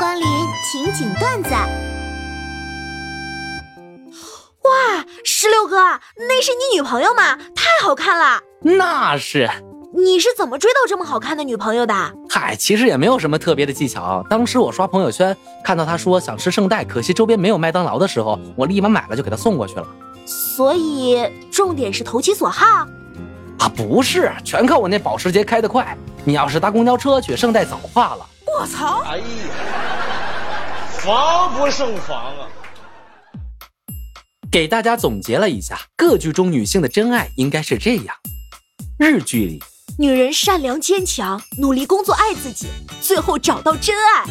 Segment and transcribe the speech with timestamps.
[0.00, 0.26] 光临
[0.64, 1.50] 情景段子。
[4.62, 5.76] 哇，石榴哥，
[6.26, 7.36] 那是你女朋友吗？
[7.54, 8.40] 太好看了！
[8.62, 9.46] 那是。
[9.94, 11.92] 你是怎么追到这么好看的女朋友的？
[12.30, 14.24] 嗨，其实也没有什么特别的技巧。
[14.30, 19.86] 当时我刷朋友圈，看到她说想吃圣代，可惜周边没有麦当劳的时候，我立马买了就给她送过去了。
[20.24, 22.64] 所以重点是投其所好。
[23.58, 25.94] 啊，不是，全靠我那保时捷开得快。
[26.24, 28.26] 你要是搭公交车去，圣代早化了。
[28.58, 29.02] 我操！
[29.06, 29.24] 哎呀，
[30.98, 32.48] 防不胜防啊！
[34.50, 38.16] 给大家总结了一下，各剧中女性的真爱应该是这样：
[38.98, 39.62] 日剧里。
[39.98, 42.68] 女人善良坚强，努力工作，爱自己，
[43.00, 44.24] 最后找到真爱。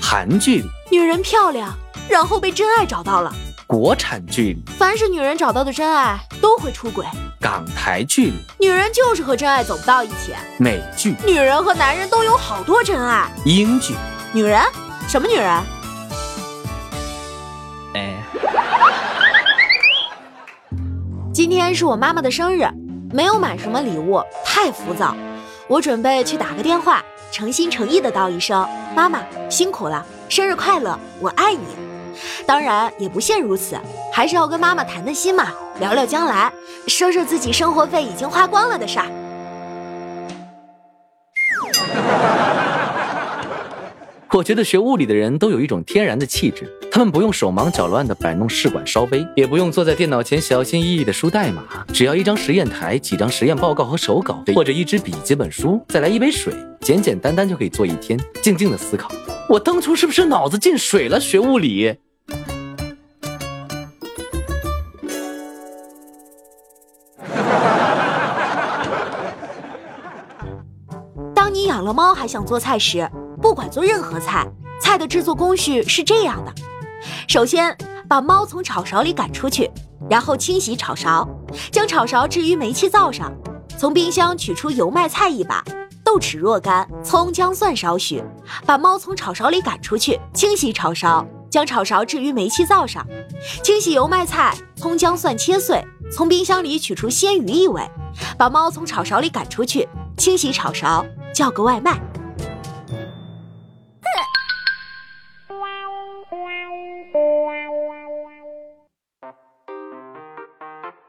[0.00, 1.74] 韩剧里，女人漂亮，
[2.08, 3.34] 然后被真爱找到了。
[3.66, 7.06] 国产剧里，凡是女人找到的真爱都会出轨。
[7.40, 10.34] 港台剧里，女人就是和真爱走不到一起。
[10.58, 13.30] 美剧，女人和男人都有好多真爱。
[13.46, 13.94] 英剧，
[14.30, 14.60] 女人，
[15.08, 15.48] 什么女人？
[17.94, 18.22] 哎，
[21.32, 22.66] 今天是我妈妈的生日。
[23.10, 25.16] 没有买什么礼物，太浮躁。
[25.66, 27.02] 我准备去打个电话，
[27.32, 31.64] 诚心诚意的道一声：“妈妈辛苦了，生日快乐，我爱你。”
[32.44, 33.80] 当然也不限如此，
[34.12, 35.46] 还是要跟妈妈谈谈心嘛，
[35.80, 36.52] 聊聊将来，
[36.86, 39.06] 说说自己生活费已经花光了的事儿。
[44.32, 59.08] 我觉得学物理的人都有一种天然的气质，他们不用手忙脚乱地摆弄试管烧杯，也不用坐在电脑前小心翼翼地输代码，只要一张实验台、几张实验报告和手稿，或者一支笔记本书，再来一杯水，简简单单就可以做一天，静静的思考。
[59.48, 61.20] 我当初是不是脑子进水了？
[61.20, 61.96] 学物理。
[71.66, 73.10] 养了猫还想做菜时。
[73.42, 74.46] 不管做任何菜，
[74.80, 76.52] 菜的制作工序是这样的：
[77.28, 77.76] 首先
[78.08, 79.70] 把猫从炒勺里赶出去，
[80.08, 81.28] 然后清洗炒勺，
[81.70, 83.30] 将炒勺置于煤气灶上，
[83.76, 85.62] 从冰箱取出油麦菜一把，
[86.02, 88.24] 豆豉若干，葱姜蒜少许，
[88.64, 93.06] 把猫从炒勺里赶出去，清洗炒勺，将炒勺置于煤气灶上，
[93.62, 97.82] 清洗油麦菜，葱姜蒜切碎，从冰箱里取出鲜鱼一尾，
[98.38, 102.00] 把猫从炒勺里赶出去，清洗炒勺，叫个外卖。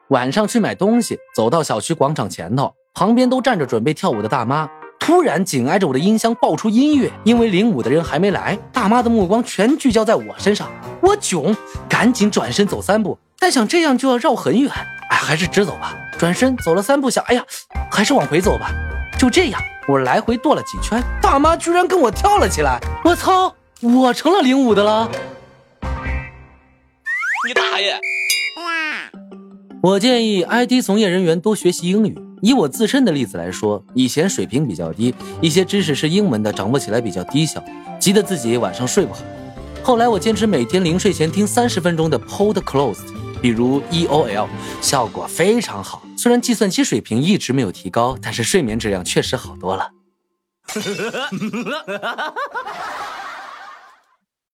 [0.09, 4.69] 晚上去买东西，走到小区广场前头，旁边都站着准备跳舞的大妈。
[5.00, 10.68] 突然，紧挨着我的音箱爆出音乐，因为领舞的人还没来，大妈的目光全聚焦在我身上。
[11.02, 11.56] 我囧，
[11.90, 14.72] 赶紧转身走三步，但想这样就要绕很远，
[15.09, 15.96] 哎，还是直走吧。
[16.18, 17.44] 转身走了三步，想，哎呀，
[17.92, 18.72] 还是往回走吧。
[19.19, 22.79] 就这样，我来回跺了几圈，大妈居然跟我跳了起来。
[23.03, 25.07] 我操，我成了领舞的了！
[27.47, 28.00] 你大爷！
[29.84, 32.18] 我建议 IT 从业人员多学习英语。
[32.41, 37.63] 以我自身的例子来说，以前水平比较低，一些知识是英文的，掌握起来比较低效，
[38.00, 39.19] 急得自己晚上睡不好。
[39.84, 43.06] 后来我坚持每天临睡前听三十分钟的 Pod Closed，
[43.45, 44.47] 比如 EOL，
[44.81, 46.01] 效果非常好。
[46.17, 49.91] 虽然计算机水平一直没有提高，但是睡眠质量确实好多了。